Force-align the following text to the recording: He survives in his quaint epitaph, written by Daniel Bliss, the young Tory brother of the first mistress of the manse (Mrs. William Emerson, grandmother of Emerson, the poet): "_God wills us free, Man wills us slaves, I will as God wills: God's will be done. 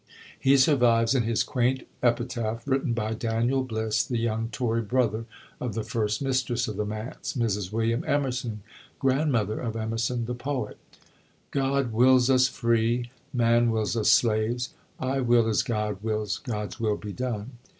He 0.39 0.57
survives 0.57 1.13
in 1.13 1.21
his 1.21 1.43
quaint 1.43 1.85
epitaph, 2.01 2.65
written 2.67 2.91
by 2.93 3.13
Daniel 3.13 3.63
Bliss, 3.63 4.03
the 4.03 4.17
young 4.17 4.49
Tory 4.49 4.81
brother 4.81 5.25
of 5.59 5.75
the 5.75 5.83
first 5.83 6.23
mistress 6.23 6.67
of 6.67 6.75
the 6.75 6.87
manse 6.87 7.33
(Mrs. 7.33 7.71
William 7.71 8.03
Emerson, 8.07 8.63
grandmother 8.97 9.59
of 9.59 9.75
Emerson, 9.75 10.25
the 10.25 10.33
poet): 10.33 10.79
"_God 11.51 11.91
wills 11.91 12.31
us 12.31 12.47
free, 12.47 13.11
Man 13.31 13.69
wills 13.69 13.95
us 13.95 14.11
slaves, 14.11 14.73
I 14.99 15.19
will 15.21 15.47
as 15.47 15.61
God 15.61 16.01
wills: 16.01 16.39
God's 16.39 16.79
will 16.79 16.97
be 16.97 17.13
done. 17.13 17.59